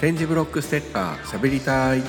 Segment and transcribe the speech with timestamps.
[0.00, 2.02] 点字ブロックステッカー喋りたい。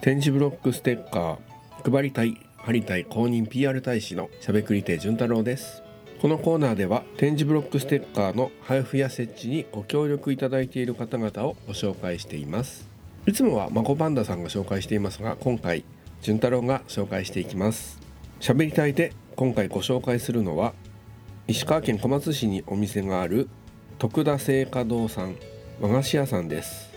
[0.00, 5.85] 点字ブロックステッカー配りたい貼りたい公認 PR 大使のしゃべくり亭潤太郎です。
[6.20, 12.88] このコーナーでは点字ブロックステッカーの配布や設置にご協力いただいている方々をご紹介しています。
[13.26, 15.84] いつもはマコパンダさんが紹介していますが今回
[16.22, 18.00] 潤太郎が紹介していきます。
[18.40, 20.72] しゃべりたいで今回ご紹介するのは
[21.48, 23.50] 石川県小松市にお店がある
[23.98, 25.36] 徳田製菓堂さん
[25.80, 26.94] 和菓子屋さんです。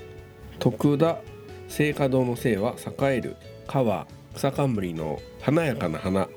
[0.60, 1.20] 徳田
[1.68, 3.36] 聖火堂の聖は栄える
[3.68, 6.30] 川草冠の華やかな花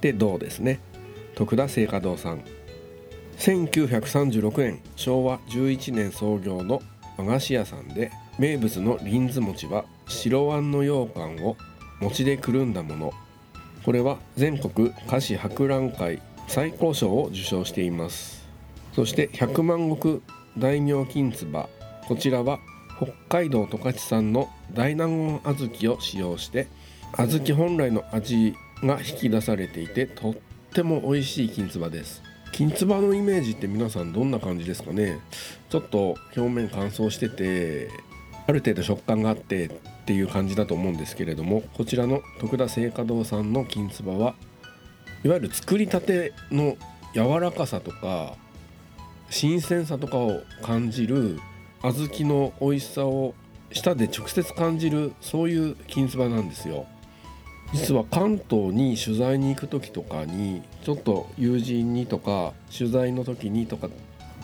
[0.00, 0.80] で銅ですね。
[1.34, 2.44] 徳田聖火堂さん。
[3.38, 6.80] 1936年昭和11年創業の
[7.18, 11.56] 和菓子屋さんで名物のリンズ餅は白あんの羊羹を
[12.00, 13.12] 餅でくるんだもの。
[13.84, 18.46] これは全国菓子博覧会最高賞を受賞しています。
[18.92, 20.20] そして百万石
[20.56, 21.68] 大名金唾
[22.06, 22.60] こちらは
[22.96, 26.68] 北海道十勝産の大納言小豆を使用して
[27.12, 30.34] 小豆本来の味が引き出されていてとっ
[30.74, 32.20] ても美味しい金唾です。
[32.52, 35.20] 金唾のイメージって皆さんどんな感じですかね？
[35.70, 37.88] ちょっと表面乾燥してて
[38.46, 39.70] ある程度食感があってっ
[40.04, 44.34] ていう感じだと思うんですけれどもこちらの徳田製菓堂さんの金唾は
[45.24, 46.76] いわゆる作りたての
[47.14, 48.34] 柔らかさとか
[49.30, 51.38] 新鮮さとかを感じる
[51.82, 53.34] 小豆の美味しさを
[53.72, 56.86] 舌で直接感じるそういう金唾なんですよ。
[57.72, 63.88] 実は関東に取材に行く時とかにちょっと友人にとか取材の時にとか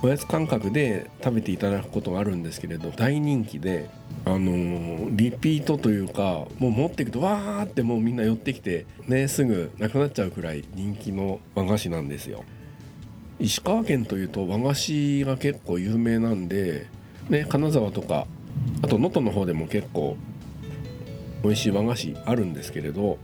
[0.02, 3.90] おやつ感覚で食べていただくことがあるんですけれど大人気で
[4.24, 12.44] あのーリピートというかもう持っていくとわーってもうみんな寄ってきてねすぐなくなっちゃうくらい人気の和菓子なんですよ。
[13.38, 16.86] 石川県というと和菓子が結構有名なんで
[17.28, 18.26] ね金沢とか
[18.82, 20.16] あと能登の方でも結構
[21.42, 23.18] 美味しい和菓子あるんですけれど、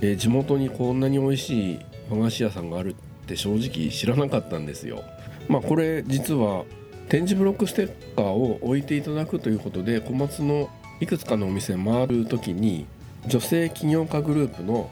[0.00, 1.78] えー地元にこんなに美味しい
[2.10, 5.02] 和菓子屋さんがあるって正直知らなかったんですよ。
[5.48, 6.64] まあこれ実は
[7.08, 10.68] 展示ブロックステッカーを置いていただくということで小松の
[11.00, 12.86] いくつかのお店回る時に
[13.26, 14.90] 女性起業家グループの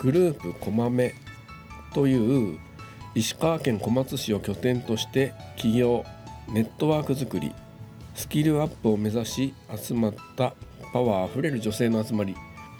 [0.00, 1.14] グループこまめ
[1.94, 2.58] という
[3.14, 6.04] 石川県小松市を拠点として起業
[6.48, 7.52] ネットワーク作り
[8.14, 10.54] スキルアップを目指し集まった
[10.92, 12.36] パワーあふれる女性の集まり。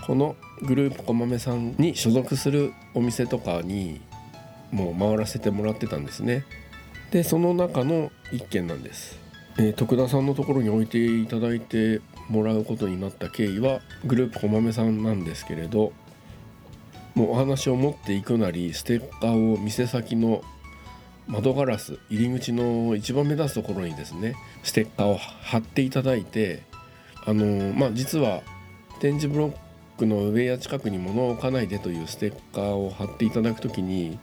[0.06, 4.00] このグループこまめさんに所属するお店とかに
[4.72, 6.44] もう回らせてもらってたんですね。
[7.12, 9.18] でその中の一件なんです、
[9.58, 15.92] えー徳田さんのところに置いていただいてもらうことになった経緯はグループこまめさんなんですけれど
[17.14, 20.42] もうお話を持っていくなりステッカーを店先の
[21.26, 26.62] 窓ガラス入り口の一番目立つところにですねステッカーを貼っていただいて
[27.24, 28.42] あのまあ実は
[29.00, 29.54] 展示ブロッ
[29.98, 34.18] クの上や近くに物を置かないでというステッカーを貼っていただくときに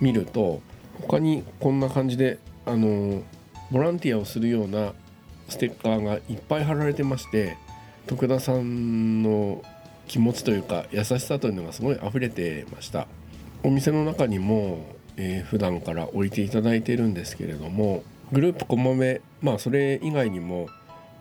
[0.00, 0.60] 見ると
[1.00, 3.22] 他にこんな感じであの
[3.70, 4.92] ボランティアをするような
[5.48, 7.56] ステッカーがいっぱい貼られてまして
[8.06, 9.62] 徳田さんの
[10.08, 13.06] 気持ちというか優しさというのがすごい溢れてました。
[13.64, 14.84] お店の中にも、
[15.16, 18.02] えー普段から置いていただいてるんですけれども
[18.32, 20.68] グループこまめまあそれ以外にも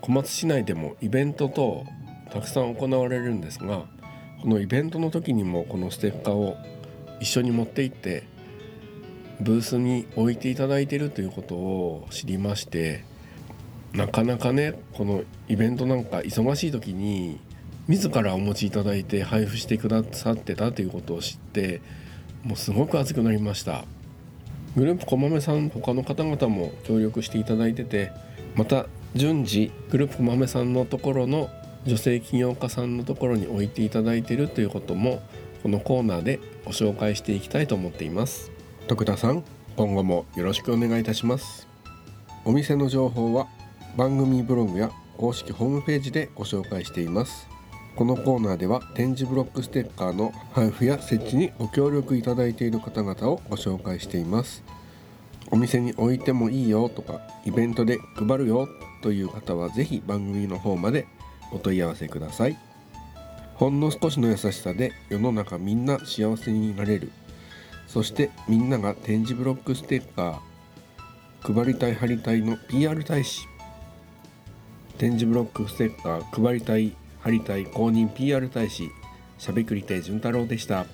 [0.01, 1.85] 小松市内でもイベントと
[2.31, 3.85] たくさん行われるんですが
[4.41, 6.57] このイベントの時にもこのステッカーを
[7.19, 8.23] 一緒に持って行って
[9.39, 13.03] ブースに置いていただいてるということを知りまして
[13.93, 17.39] なかなかねこのイベントなんか忙しい時に
[17.87, 21.81] 自らお持ちいただいて配布してくださってたということを知って
[22.43, 23.85] もうすごく熱くなりました。
[24.75, 28.11] グループこまめさん他の方々も協力していただいてて
[28.55, 28.85] また
[29.15, 31.49] 順次グループこまめさんのところの
[31.85, 35.21] 女性起業家さんのところに置いていただいているということも
[35.63, 38.51] このコーナーでご紹介していきたいと思っています。
[38.87, 39.43] 徳田さん
[39.75, 41.67] 今後もよろしくお願いいたします。
[42.45, 43.47] お店の情報は
[43.97, 47.47] 番組ブログや公式ホームページでご紹介しています。
[47.95, 54.63] このコーナーでは展示ブロックステッカーの配布や設置にご協力いただいている方々をご紹介しています。
[55.51, 58.69] お店に置いてもいいよとかイベントで配るよ
[59.01, 61.07] という方はぜひ番組の方まで
[61.51, 62.57] お問い合わせください。
[63.55, 67.11] ほんの少しの優しさで世の中みんな幸せになれる。
[67.87, 73.41] そしてみんなが点字ブロックステッカー配りたい貼りたいの PR 大使。
[74.97, 78.89] 展示ブロックステッカー配りたい貼りたい公認 PR 大使。
[79.37, 80.85] しゃべくり亭潤太郎でした。